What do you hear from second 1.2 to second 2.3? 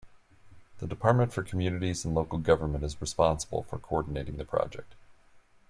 for Communities and